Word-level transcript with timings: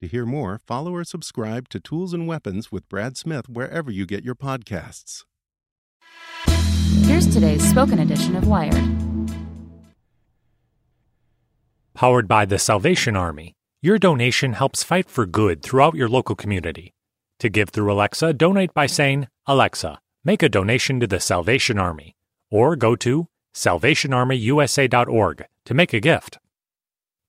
To 0.00 0.08
hear 0.08 0.24
more, 0.24 0.58
follow 0.66 0.94
or 0.94 1.04
subscribe 1.04 1.68
to 1.68 1.78
Tools 1.78 2.14
and 2.14 2.26
Weapons 2.26 2.72
with 2.72 2.88
Brad 2.88 3.18
Smith 3.18 3.50
wherever 3.50 3.90
you 3.90 4.06
get 4.06 4.24
your 4.24 4.34
podcasts. 4.34 5.24
Here's 7.02 7.26
today's 7.26 7.68
spoken 7.68 7.98
edition 7.98 8.34
of 8.34 8.46
Wired. 8.46 8.82
Powered 11.92 12.26
by 12.26 12.46
the 12.46 12.58
Salvation 12.58 13.14
Army, 13.14 13.52
your 13.82 13.98
donation 13.98 14.54
helps 14.54 14.82
fight 14.82 15.10
for 15.10 15.26
good 15.26 15.62
throughout 15.62 15.94
your 15.94 16.08
local 16.08 16.34
community. 16.34 16.94
To 17.40 17.50
give 17.50 17.68
through 17.68 17.92
Alexa, 17.92 18.32
donate 18.32 18.72
by 18.72 18.86
saying, 18.86 19.28
Alexa, 19.46 20.00
make 20.24 20.42
a 20.42 20.48
donation 20.48 20.98
to 21.00 21.06
the 21.06 21.20
Salvation 21.20 21.78
Army, 21.78 22.16
or 22.50 22.74
go 22.74 22.96
to 22.96 23.26
salvationarmyusa.org 23.54 25.44
to 25.66 25.74
make 25.74 25.92
a 25.92 26.00
gift. 26.00 26.38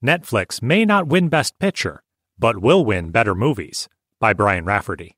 Netflix 0.02 0.62
may 0.62 0.86
not 0.86 1.08
win 1.08 1.28
Best 1.28 1.60
Picture, 1.60 2.02
but 2.42 2.60
will 2.60 2.84
win 2.84 3.12
Better 3.12 3.36
Movies 3.36 3.88
by 4.20 4.34
Brian 4.34 4.66
Raftery. 4.66 5.16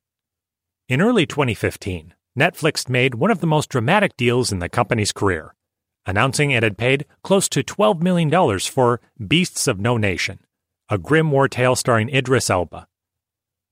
In 0.89 1.01
early 1.01 1.25
2015, 1.25 2.13
Netflix 2.37 2.89
made 2.89 3.15
one 3.15 3.31
of 3.31 3.39
the 3.39 3.47
most 3.47 3.69
dramatic 3.69 4.17
deals 4.17 4.51
in 4.51 4.59
the 4.59 4.67
company's 4.67 5.13
career, 5.13 5.55
announcing 6.05 6.51
it 6.51 6.63
had 6.63 6.77
paid 6.77 7.05
close 7.23 7.47
to 7.47 7.63
$12 7.63 8.01
million 8.01 8.59
for 8.59 8.99
Beasts 9.25 9.69
of 9.69 9.79
No 9.79 9.95
Nation, 9.95 10.39
a 10.89 10.97
grim 10.97 11.31
war 11.31 11.47
tale 11.47 11.77
starring 11.77 12.09
Idris 12.09 12.49
Elba. 12.49 12.87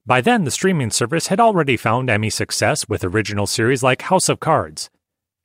By 0.05 0.21
then, 0.21 0.45
the 0.45 0.51
streaming 0.51 0.89
service 0.89 1.27
had 1.27 1.41
already 1.41 1.75
found 1.75 2.09
Emmy 2.09 2.29
success 2.29 2.87
with 2.87 3.03
original 3.03 3.47
series 3.47 3.83
like 3.83 4.03
House 4.03 4.29
of 4.29 4.39
Cards, 4.39 4.89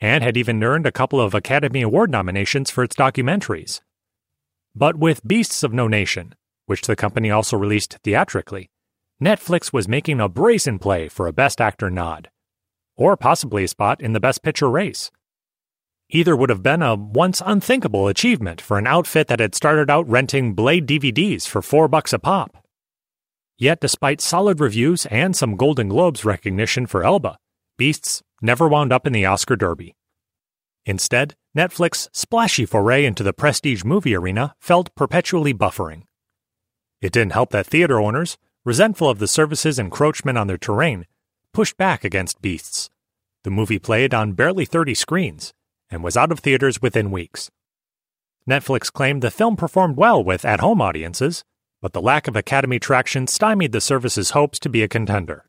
and 0.00 0.22
had 0.22 0.36
even 0.36 0.62
earned 0.62 0.86
a 0.86 0.92
couple 0.92 1.20
of 1.20 1.34
Academy 1.34 1.82
Award 1.82 2.12
nominations 2.12 2.70
for 2.70 2.84
its 2.84 2.94
documentaries. 2.94 3.81
But 4.76 4.94
with 4.94 5.26
Beasts 5.26 5.64
of 5.64 5.72
No 5.72 5.88
Nation, 5.88 6.36
which 6.66 6.82
the 6.82 6.97
company 6.97 7.31
also 7.31 7.56
released 7.56 7.99
theatrically, 8.04 8.71
Netflix 9.22 9.72
was 9.72 9.88
making 9.88 10.21
a 10.21 10.28
brazen 10.28 10.78
play 10.78 11.09
for 11.09 11.27
a 11.27 11.32
Best 11.32 11.60
Actor 11.60 11.91
nod 11.91 12.28
or 12.97 13.16
possibly 13.16 13.65
a 13.65 13.69
spot 13.69 14.00
in 14.00 14.12
the 14.12 14.21
Best 14.21 14.43
Picture 14.43 14.71
race. 14.71 15.10
Either 16.10 16.37
would 16.37 16.50
have 16.50 16.62
been 16.62 16.82
a 16.82 16.94
once 16.94 17.43
unthinkable 17.44 18.09
achievement 18.09 18.60
for 18.60 18.78
an 18.78 18.87
outfit 18.87 19.26
that 19.28 19.41
had 19.41 19.55
started 19.55 19.91
out 19.91 20.09
renting 20.09 20.55
Blade 20.55 20.87
DVDs 20.87 21.47
for 21.47 21.60
four 21.60 21.88
bucks 21.88 22.12
a 22.12 22.19
pop. 22.19 22.65
Yet, 23.59 23.81
despite 23.81 24.21
solid 24.21 24.60
reviews 24.60 25.06
and 25.06 25.34
some 25.34 25.56
Golden 25.56 25.88
Globes 25.88 26.25
recognition 26.25 26.87
for 26.87 27.05
Elba, 27.05 27.37
Beasts 27.78 28.22
never 28.41 28.69
wound 28.69 28.93
up 28.93 29.06
in 29.06 29.12
the 29.12 29.26
Oscar 29.26 29.56
Derby. 29.56 29.94
Instead, 30.87 31.34
Netflix's 31.56 32.09
splashy 32.12 32.65
foray 32.65 33.05
into 33.05 33.22
the 33.22 33.32
prestige 33.32 33.84
movie 33.84 34.15
arena 34.15 34.55
felt 34.60 34.94
perpetually 34.94 35.53
buffering. 35.53 36.05
It 37.00 37.12
didn't 37.12 37.32
help 37.32 37.50
that 37.50 37.66
theater 37.66 38.00
owners, 38.00 38.38
resentful 38.64 39.08
of 39.08 39.18
the 39.18 39.28
service's 39.28 39.78
encroachment 39.78 40.38
on 40.38 40.46
their 40.46 40.58
terrain, 40.58 41.06
pushed 41.52 41.76
back 41.76 42.04
against 42.04 42.42
Beasts. 42.42 42.90
The 43.44 43.50
movie 43.50 43.78
played 43.78 44.12
on 44.12 44.32
barely 44.32 44.64
30 44.64 44.94
screens 44.94 45.54
and 45.90 46.02
was 46.02 46.16
out 46.16 46.32
of 46.32 46.40
theaters 46.40 46.82
within 46.82 47.10
weeks. 47.10 47.50
Netflix 48.48 48.92
claimed 48.92 49.22
the 49.22 49.30
film 49.30 49.56
performed 49.56 49.96
well 49.96 50.22
with 50.22 50.44
at 50.44 50.60
home 50.60 50.80
audiences, 50.80 51.44
but 51.80 51.92
the 51.92 52.00
lack 52.00 52.26
of 52.26 52.36
Academy 52.36 52.78
traction 52.78 53.26
stymied 53.26 53.72
the 53.72 53.80
service's 53.80 54.30
hopes 54.30 54.58
to 54.60 54.68
be 54.68 54.82
a 54.82 54.88
contender. 54.88 55.44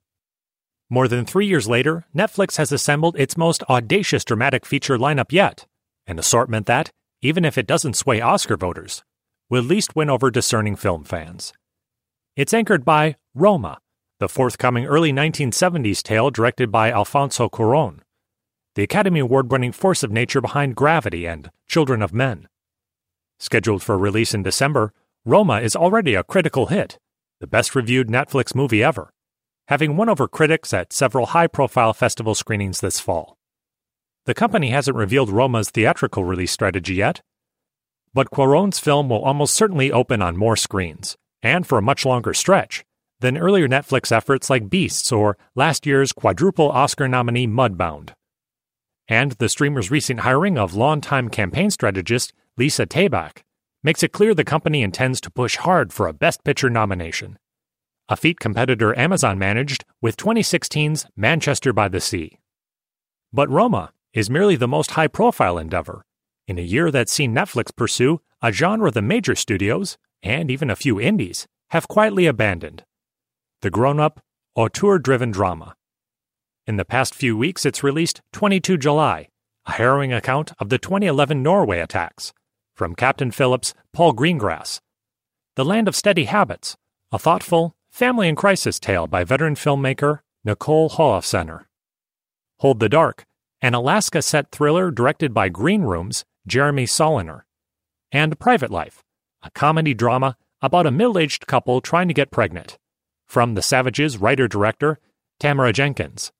More 0.89 1.07
than 1.07 1.25
three 1.25 1.45
years 1.45 1.67
later, 1.67 2.05
Netflix 2.15 2.57
has 2.57 2.71
assembled 2.71 3.15
its 3.17 3.37
most 3.37 3.63
audacious 3.63 4.23
dramatic 4.23 4.65
feature 4.65 4.97
lineup 4.97 5.31
yet, 5.31 5.65
an 6.05 6.19
assortment 6.19 6.65
that, 6.67 6.91
even 7.21 7.43
if 7.43 7.57
it 7.57 7.67
doesn't 7.67 7.95
sway 7.95 8.21
Oscar 8.21 8.55
voters, 8.55 9.03
will 9.49 9.63
at 9.63 9.67
least 9.69 9.95
win 9.95 10.09
over 10.09 10.29
discerning 10.29 10.75
film 10.75 11.03
fans. 11.03 11.53
It's 12.35 12.53
anchored 12.53 12.83
by 12.83 13.15
Roma, 13.33 13.79
the 14.19 14.29
forthcoming 14.29 14.85
early 14.85 15.13
1970s 15.13 16.01
tale 16.03 16.29
directed 16.29 16.71
by 16.71 16.91
Alfonso 16.91 17.49
Cuaron, 17.49 17.99
the 18.75 18.83
Academy 18.83 19.19
Award 19.19 19.51
winning 19.51 19.71
force 19.71 20.03
of 20.03 20.11
nature 20.11 20.41
behind 20.41 20.75
Gravity 20.75 21.25
and 21.25 21.49
Children 21.67 22.01
of 22.01 22.13
Men. 22.13 22.47
Scheduled 23.39 23.83
for 23.83 23.97
release 23.97 24.33
in 24.33 24.43
December, 24.43 24.93
Roma 25.25 25.61
is 25.61 25.75
already 25.75 26.15
a 26.15 26.23
critical 26.23 26.67
hit, 26.67 26.97
the 27.39 27.47
best 27.47 27.75
reviewed 27.75 28.07
Netflix 28.07 28.55
movie 28.55 28.83
ever, 28.83 29.11
having 29.67 29.97
won 29.97 30.09
over 30.09 30.27
critics 30.27 30.73
at 30.73 30.93
several 30.93 31.27
high 31.27 31.47
profile 31.47 31.93
festival 31.93 32.35
screenings 32.35 32.79
this 32.79 32.99
fall. 32.99 33.37
The 34.25 34.33
company 34.33 34.69
hasn't 34.71 34.97
revealed 34.97 35.29
Roma's 35.29 35.69
theatrical 35.69 36.25
release 36.25 36.51
strategy 36.51 36.95
yet, 36.95 37.21
but 38.13 38.31
Cuaron's 38.31 38.79
film 38.79 39.09
will 39.09 39.23
almost 39.23 39.53
certainly 39.53 39.91
open 39.91 40.21
on 40.21 40.37
more 40.37 40.55
screens, 40.55 41.15
and 41.41 41.65
for 41.65 41.77
a 41.77 41.83
much 41.83 42.05
longer 42.05 42.33
stretch, 42.33 42.83
than 43.19 43.37
earlier 43.37 43.67
Netflix 43.67 44.11
efforts 44.11 44.49
like 44.49 44.69
Beasts 44.69 45.11
or 45.11 45.37
last 45.55 45.85
year's 45.85 46.13
quadruple 46.13 46.69
Oscar 46.69 47.07
nominee 47.07 47.47
Mudbound. 47.47 48.13
And 49.07 49.33
the 49.33 49.49
streamer's 49.49 49.91
recent 49.91 50.21
hiring 50.21 50.57
of 50.57 50.75
longtime 50.75 51.29
campaign 51.29 51.71
strategist 51.71 52.33
Lisa 52.57 52.85
Taback 52.85 53.43
makes 53.83 54.03
it 54.03 54.11
clear 54.11 54.33
the 54.33 54.43
company 54.43 54.81
intends 54.81 55.21
to 55.21 55.31
push 55.31 55.55
hard 55.55 55.93
for 55.93 56.07
a 56.07 56.13
Best 56.13 56.43
Picture 56.43 56.69
nomination, 56.69 57.37
a 58.09 58.15
feat 58.15 58.39
competitor 58.39 58.97
Amazon 58.97 59.37
managed 59.37 59.85
with 60.01 60.17
2016's 60.17 61.05
Manchester 61.15 61.73
by 61.73 61.87
the 61.87 61.99
Sea. 61.99 62.39
But 63.31 63.49
Roma 63.49 63.91
is 64.13 64.29
merely 64.29 64.55
the 64.55 64.67
most 64.67 64.91
high 64.91 65.07
profile 65.07 65.57
endeavor 65.57 66.03
in 66.47 66.57
a 66.57 66.63
year 66.63 66.89
that's 66.89 67.11
seen 67.11 67.35
Netflix 67.35 67.75
pursue 67.75 68.21
a 68.41 68.51
genre 68.51 68.89
the 68.89 69.01
major 69.01 69.35
studios, 69.35 69.97
and 70.23 70.49
even 70.49 70.69
a 70.69 70.75
few 70.75 70.99
indies, 70.99 71.47
have 71.69 71.87
quietly 71.87 72.25
abandoned 72.25 72.83
the 73.61 73.69
grown 73.69 73.99
up, 73.99 74.21
auteur 74.55 74.99
driven 74.99 75.31
drama. 75.31 75.75
In 76.67 76.77
the 76.77 76.85
past 76.85 77.15
few 77.15 77.35
weeks, 77.35 77.65
it's 77.65 77.83
released 77.83 78.21
22 78.33 78.77
July, 78.77 79.29
a 79.65 79.73
harrowing 79.73 80.13
account 80.13 80.51
of 80.59 80.69
the 80.69 80.77
2011 80.77 81.41
Norway 81.41 81.79
attacks, 81.79 82.33
from 82.75 82.93
Captain 82.93 83.31
Phillips' 83.31 83.73
Paul 83.93 84.13
Greengrass. 84.13 84.79
The 85.55 85.65
Land 85.65 85.87
of 85.87 85.95
Steady 85.95 86.25
Habits, 86.25 86.77
a 87.11 87.17
thoughtful, 87.17 87.75
family 87.89 88.27
in 88.27 88.35
crisis 88.35 88.79
tale 88.79 89.07
by 89.07 89.23
veteran 89.23 89.55
filmmaker 89.55 90.19
Nicole 90.43 90.91
Holofcener. 90.91 91.65
Hold 92.59 92.79
the 92.79 92.89
Dark, 92.89 93.25
an 93.61 93.73
Alaska 93.73 94.21
set 94.21 94.51
thriller 94.51 94.91
directed 94.91 95.33
by 95.33 95.49
Green 95.49 95.81
Room's 95.81 96.25
Jeremy 96.47 96.85
Saulnier, 96.85 97.45
And 98.09 98.39
Private 98.39 98.71
Life, 98.71 99.03
a 99.43 99.51
comedy 99.51 99.93
drama 99.93 100.37
about 100.61 100.87
a 100.87 100.91
middle 100.91 101.19
aged 101.19 101.45
couple 101.45 101.81
trying 101.81 102.07
to 102.07 102.13
get 102.13 102.31
pregnant 102.31 102.77
from 103.25 103.53
The 103.53 103.61
Savages 103.61 104.17
writer 104.17 104.47
director 104.47 104.97
Tamara 105.41 105.73
Jenkins. 105.73 106.31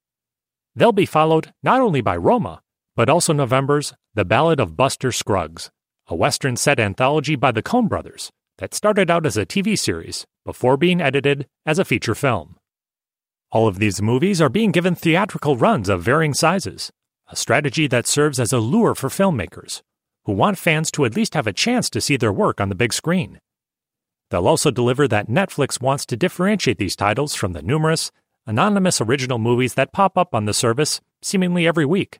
They'll 0.74 0.94
be 0.94 1.06
followed 1.06 1.54
not 1.62 1.82
only 1.82 2.00
by 2.00 2.16
Roma, 2.16 2.62
but 2.96 3.10
also 3.10 3.34
November's 3.34 3.94
The 4.16 4.24
Ballad 4.24 4.62
of 4.62 4.78
Buster 4.78 5.12
Scruggs, 5.12 5.72
a 6.08 6.16
Western 6.16 6.56
set 6.56 6.80
anthology 6.80 7.36
by 7.36 7.52
the 7.52 7.62
Coen 7.62 7.90
brothers 7.90 8.32
that 8.60 8.74
started 8.74 9.12
out 9.12 9.26
as 9.26 9.36
a 9.36 9.46
TV 9.46 9.78
series 9.78 10.26
before 10.46 10.78
being 10.78 11.02
edited 11.02 11.48
as 11.66 11.80
a 11.80 11.86
feature 11.86 12.16
film. 12.16 12.56
All 13.52 13.68
of 13.68 13.78
these 13.78 14.02
movies 14.02 14.42
are 14.42 14.50
being 14.50 14.72
given 14.72 14.96
theatrical 14.96 15.58
runs 15.58 15.90
of 15.90 16.02
varying 16.02 16.34
sizes, 16.34 16.92
a 17.30 17.36
strategy 17.36 17.88
that 17.88 18.08
serves 18.08 18.40
as 18.40 18.54
a 18.54 18.60
lure 18.60 18.96
for 18.96 19.10
filmmakers 19.10 19.82
who 20.28 20.34
want 20.34 20.58
fans 20.58 20.92
to 20.92 21.06
at 21.06 21.16
least 21.16 21.36
have 21.36 21.48
a 21.48 21.54
chance 21.54 21.90
to 21.90 22.02
see 22.02 22.18
their 22.18 22.34
work 22.34 22.60
on 22.60 22.68
the 22.68 22.76
big 22.76 22.92
screen. 22.92 23.40
They'll 24.30 24.48
also 24.48 24.72
deliver 24.72 25.08
that 25.08 25.30
Netflix 25.30 25.82
wants 25.82 26.06
to 26.06 26.18
differentiate 26.18 26.78
these 26.78 26.98
titles 26.98 27.34
from 27.34 27.54
the 27.54 27.62
numerous, 27.62 28.12
anonymous 28.46 29.00
original 29.00 29.40
movies 29.40 29.76
that 29.76 29.94
pop 29.94 30.18
up 30.18 30.36
on 30.36 30.44
the 30.44 30.54
service 30.54 31.00
seemingly 31.22 31.66
every 31.66 31.86
week, 31.86 32.20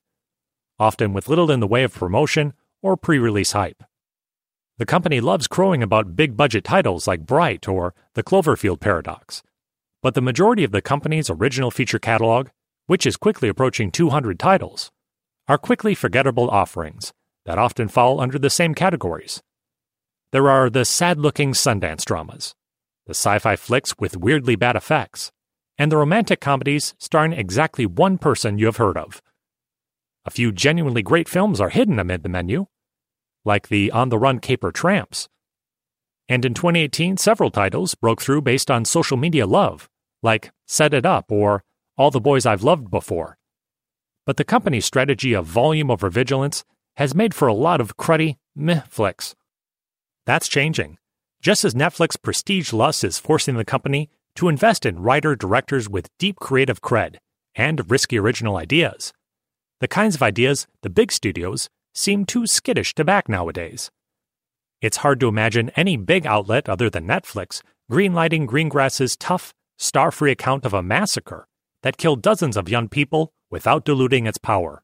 often 0.80 1.12
with 1.12 1.28
little 1.28 1.52
in 1.52 1.60
the 1.60 1.68
way 1.68 1.84
of 1.84 1.94
promotion 1.94 2.54
or 2.82 2.96
pre 2.96 3.20
release 3.20 3.52
hype. 3.52 3.84
The 4.78 4.86
company 4.86 5.20
loves 5.20 5.50
crowing 5.50 5.84
about 5.84 6.16
big 6.16 6.38
budget 6.38 6.64
titles 6.64 7.08
like 7.08 7.26
Bright 7.26 7.68
or 7.68 7.94
The 8.14 8.24
Cloverfield 8.24 8.80
Paradox, 8.80 9.44
but 10.02 10.14
the 10.14 10.22
majority 10.22 10.64
of 10.64 10.72
the 10.72 10.82
company's 10.82 11.30
original 11.30 11.72
feature 11.72 12.00
catalog, 12.00 12.48
which 12.86 13.06
is 13.06 13.18
quickly 13.18 13.50
approaching 13.50 13.92
200 13.92 14.40
titles, 14.40 14.94
are 15.50 15.58
quickly 15.58 15.94
forgettable 15.94 16.50
offerings 16.50 17.12
that 17.48 17.58
often 17.58 17.88
fall 17.88 18.20
under 18.20 18.38
the 18.38 18.50
same 18.50 18.76
categories. 18.76 19.42
There 20.32 20.50
are 20.50 20.70
the 20.70 20.84
sad 20.84 21.18
looking 21.18 21.54
Sundance 21.54 22.04
dramas, 22.04 22.54
the 23.06 23.16
sci 23.16 23.40
fi 23.40 23.56
flicks 23.56 23.96
with 23.98 24.18
weirdly 24.18 24.58
bad 24.58 24.76
effects, 24.76 25.32
and 25.78 25.90
the 25.90 25.98
romantic 25.98 26.42
comedies 26.42 26.94
starring 27.00 27.32
exactly 27.32 27.86
one 27.86 28.18
person 28.18 28.60
you 28.60 28.66
have 28.66 28.78
heard 28.78 28.98
of. 28.98 29.22
A 30.26 30.30
few 30.30 30.52
genuinely 30.52 31.02
great 31.02 31.30
films 31.30 31.62
are 31.62 31.70
hidden 31.70 32.00
amid 32.00 32.22
the 32.22 32.30
menu, 32.30 32.66
like 33.46 33.70
the 33.70 33.92
On 33.92 34.10
the 34.10 34.20
Run 34.20 34.40
Caper 34.40 34.74
Tramps. 34.74 35.30
And 36.28 36.44
in 36.44 36.54
2018, 36.54 37.16
several 37.16 37.50
titles 37.50 37.96
broke 37.96 38.22
through 38.22 38.42
based 38.42 38.70
on 38.70 38.84
social 38.84 39.16
media 39.16 39.48
love, 39.48 39.90
like 40.22 40.52
Set 40.66 40.94
It 40.94 41.06
Up 41.06 41.32
or 41.32 41.64
All 41.98 42.12
the 42.12 42.20
Boys 42.20 42.46
I've 42.46 42.64
Loved 42.64 42.92
Before. 42.92 43.38
But 44.26 44.36
the 44.36 44.44
company's 44.44 44.84
strategy 44.84 45.32
of 45.32 45.46
volume 45.46 45.90
over 45.90 46.10
vigilance 46.10 46.66
has 46.98 47.16
made 47.16 47.34
for 47.34 47.48
a 47.48 47.54
lot 47.54 47.80
of 47.80 47.96
cruddy 47.98 48.38
meh 48.56 48.82
flicks. 48.90 49.36
That's 50.26 50.48
changing, 50.48 50.98
just 51.42 51.64
as 51.64 51.74
Netflix 51.74 52.22
prestige 52.22 52.74
lust 52.74 53.04
is 53.04 53.20
forcing 53.20 53.56
the 53.56 53.66
company 53.66 54.10
to 54.36 54.50
invest 54.50 54.86
in 54.86 55.00
writer 55.00 55.36
directors 55.36 55.88
with 55.88 56.10
deep 56.20 56.38
creative 56.40 56.82
cred 56.82 57.18
and 57.56 57.90
risky 57.90 58.20
original 58.20 58.58
ideas. 58.58 59.14
The 59.80 59.88
kinds 59.88 60.16
of 60.16 60.24
ideas 60.24 60.68
the 60.82 60.90
big 60.90 61.12
studios 61.12 61.70
seem 61.94 62.26
too 62.26 62.46
skittish 62.46 62.94
to 62.96 63.06
back 63.06 63.30
nowadays. 63.30 63.90
It's 64.82 64.98
hard 64.98 65.20
to 65.22 65.28
imagine 65.28 65.72
any 65.76 65.98
big 65.98 66.28
outlet 66.28 66.68
other 66.70 66.90
than 66.90 67.08
Netflix 67.08 67.62
greenlighting 67.92 68.48
Greengrass's 68.48 69.16
tough, 69.16 69.54
star 69.78 70.12
free 70.12 70.32
account 70.32 70.66
of 70.66 70.74
a 70.74 70.84
massacre 70.84 71.48
that 71.84 71.98
killed 71.98 72.22
dozens 72.22 72.58
of 72.58 72.70
young 72.70 72.90
people 72.90 73.32
without 73.50 73.86
diluting 73.86 74.28
its 74.28 74.38
power. 74.38 74.84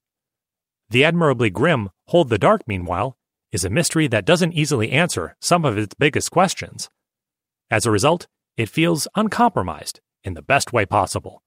The 0.93 1.03
admirably 1.03 1.49
grim 1.49 1.89
Hold 2.09 2.29
the 2.29 2.37
Dark, 2.37 2.67
meanwhile, 2.67 3.17
is 3.51 3.65
a 3.65 3.69
mystery 3.71 4.05
that 4.09 4.25
doesn't 4.25 4.53
easily 4.53 4.91
answer 4.91 5.35
some 5.41 5.65
of 5.65 5.75
its 5.75 5.95
biggest 5.95 6.29
questions. 6.29 6.87
As 7.71 7.87
a 7.87 7.91
result, 7.91 8.27
it 8.57 8.69
feels 8.69 9.07
uncompromised 9.15 10.01
in 10.23 10.35
the 10.35 10.43
best 10.43 10.71
way 10.71 10.85
possible, 10.85 11.41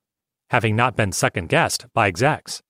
having 0.50 0.74
not 0.74 0.96
been 0.96 1.12
second 1.12 1.48
guessed 1.48 1.86
by 1.94 2.08
execs. 2.08 2.60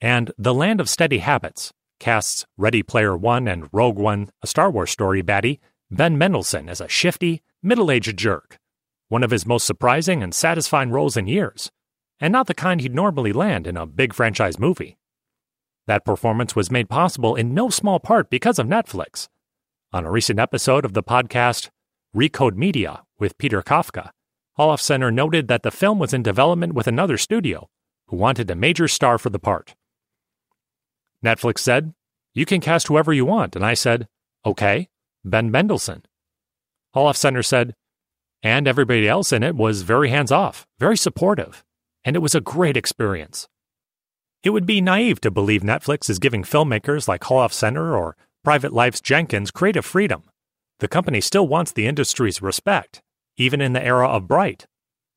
And 0.00 0.32
The 0.36 0.52
Land 0.52 0.80
of 0.80 0.88
Steady 0.88 1.18
Habits 1.18 1.72
casts 2.00 2.44
Ready 2.56 2.82
Player 2.82 3.16
One 3.16 3.46
and 3.46 3.68
Rogue 3.70 3.96
One, 3.96 4.30
a 4.42 4.48
Star 4.48 4.72
Wars 4.72 4.90
story 4.90 5.22
baddie, 5.22 5.60
Ben 5.92 6.18
Mendelsohn 6.18 6.68
as 6.68 6.80
a 6.80 6.88
shifty, 6.88 7.40
middle 7.62 7.92
aged 7.92 8.18
jerk, 8.18 8.58
one 9.10 9.22
of 9.22 9.30
his 9.30 9.46
most 9.46 9.64
surprising 9.64 10.24
and 10.24 10.34
satisfying 10.34 10.90
roles 10.90 11.16
in 11.16 11.28
years, 11.28 11.70
and 12.18 12.32
not 12.32 12.48
the 12.48 12.52
kind 12.52 12.80
he'd 12.80 12.96
normally 12.96 13.32
land 13.32 13.68
in 13.68 13.76
a 13.76 13.86
big 13.86 14.12
franchise 14.12 14.58
movie. 14.58 14.96
That 15.86 16.04
performance 16.04 16.56
was 16.56 16.70
made 16.70 16.88
possible 16.88 17.34
in 17.34 17.52
no 17.54 17.68
small 17.68 18.00
part 18.00 18.30
because 18.30 18.58
of 18.58 18.66
Netflix. 18.66 19.28
On 19.92 20.04
a 20.04 20.10
recent 20.10 20.38
episode 20.38 20.84
of 20.84 20.94
the 20.94 21.02
podcast 21.02 21.70
Recode 22.16 22.56
Media 22.56 23.02
with 23.18 23.38
Peter 23.38 23.62
Kafka, 23.62 24.10
Holofcener 24.58 25.12
noted 25.12 25.48
that 25.48 25.62
the 25.62 25.70
film 25.70 25.98
was 25.98 26.14
in 26.14 26.22
development 26.22 26.74
with 26.74 26.86
another 26.86 27.18
studio 27.18 27.68
who 28.06 28.16
wanted 28.16 28.50
a 28.50 28.54
major 28.54 28.88
star 28.88 29.18
for 29.18 29.30
the 29.30 29.38
part. 29.38 29.74
Netflix 31.24 31.58
said, 31.58 31.92
You 32.32 32.46
can 32.46 32.60
cast 32.60 32.88
whoever 32.88 33.12
you 33.12 33.24
want, 33.24 33.56
and 33.56 33.64
I 33.64 33.74
said, 33.74 34.08
Okay, 34.46 34.88
Ben 35.24 35.50
Mendelsohn. 35.50 36.02
Holofcener 36.94 37.44
said, 37.44 37.74
and 38.44 38.68
everybody 38.68 39.08
else 39.08 39.32
in 39.32 39.42
it 39.42 39.56
was 39.56 39.82
very 39.82 40.10
hands 40.10 40.30
off, 40.30 40.66
very 40.78 40.98
supportive, 40.98 41.64
and 42.04 42.14
it 42.14 42.20
was 42.20 42.34
a 42.34 42.42
great 42.42 42.76
experience. 42.76 43.48
It 44.44 44.50
would 44.50 44.66
be 44.66 44.82
naive 44.82 45.22
to 45.22 45.30
believe 45.30 45.62
Netflix 45.62 46.10
is 46.10 46.18
giving 46.18 46.42
filmmakers 46.42 47.08
like 47.08 47.22
Holofcener 47.22 47.96
or 47.96 48.14
Private 48.44 48.74
Life's 48.74 49.00
Jenkins 49.00 49.50
creative 49.50 49.86
freedom. 49.86 50.24
The 50.80 50.88
company 50.88 51.22
still 51.22 51.48
wants 51.48 51.72
the 51.72 51.86
industry's 51.86 52.42
respect, 52.42 53.00
even 53.38 53.62
in 53.62 53.72
the 53.72 53.82
era 53.82 54.06
of 54.06 54.28
Bright, 54.28 54.66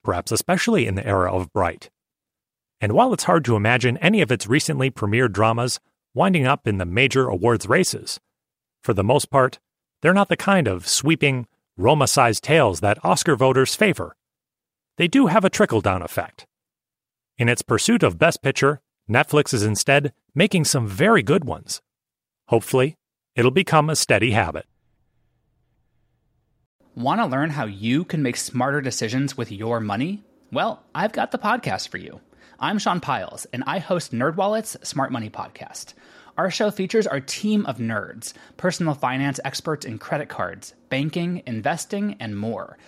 perhaps 0.01 0.31
especially 0.31 0.87
in 0.87 0.95
the 0.95 1.05
era 1.05 1.29
of 1.29 1.51
Bright. 1.51 1.89
And 2.79 2.93
while 2.93 3.11
it's 3.11 3.25
hard 3.25 3.43
to 3.45 3.57
imagine 3.57 3.97
any 3.97 4.21
of 4.21 4.31
its 4.31 4.47
recently 4.47 4.89
premiered 4.89 5.33
dramas 5.33 5.81
winding 6.13 6.47
up 6.47 6.65
in 6.65 6.77
the 6.77 6.85
major 6.85 7.27
awards 7.27 7.67
races, 7.67 8.21
for 8.81 8.93
the 8.93 9.03
most 9.03 9.29
part, 9.29 9.59
they're 10.01 10.13
not 10.13 10.29
the 10.29 10.37
kind 10.37 10.69
of 10.69 10.87
sweeping, 10.87 11.47
Roma 11.75 12.07
sized 12.07 12.45
tales 12.45 12.79
that 12.79 13.03
Oscar 13.03 13.35
voters 13.35 13.75
favor. 13.75 14.15
They 14.97 15.09
do 15.09 15.27
have 15.27 15.43
a 15.43 15.49
trickle 15.49 15.81
down 15.81 16.01
effect. 16.01 16.45
In 17.37 17.49
its 17.49 17.61
pursuit 17.61 18.03
of 18.03 18.17
Best 18.17 18.41
Picture, 18.41 18.81
Netflix 19.09 19.53
is 19.53 19.63
instead 19.63 20.11
making 20.35 20.65
some 20.65 20.85
very 20.85 21.23
good 21.23 21.45
ones. 21.45 21.81
Hopefully, 22.47 22.97
it'll 23.35 23.51
become 23.51 23.89
a 23.89 23.95
steady 23.95 24.31
habit. 24.31 24.65
Want 26.93 27.21
to 27.21 27.25
learn 27.25 27.51
how 27.51 27.65
you 27.65 28.03
can 28.03 28.21
make 28.21 28.35
smarter 28.35 28.81
decisions 28.81 29.37
with 29.37 29.49
your 29.51 29.79
money? 29.79 30.23
Well, 30.51 30.83
I've 30.93 31.13
got 31.13 31.31
the 31.31 31.37
podcast 31.37 31.87
for 31.87 31.97
you. 31.97 32.19
I'm 32.59 32.79
Sean 32.79 32.99
Pyles, 32.99 33.45
and 33.53 33.63
I 33.65 33.79
host 33.79 34.11
NerdWallet's 34.11 34.75
Smart 34.85 35.11
Money 35.11 35.29
Podcast. 35.29 35.93
Our 36.37 36.51
show 36.51 36.69
features 36.69 37.07
our 37.07 37.21
team 37.21 37.65
of 37.65 37.77
nerds, 37.77 38.33
personal 38.57 38.93
finance 38.93 39.39
experts 39.45 39.85
in 39.85 39.99
credit 39.99 40.27
cards, 40.27 40.73
banking, 40.89 41.43
investing, 41.45 42.17
and 42.19 42.37
more– 42.37 42.77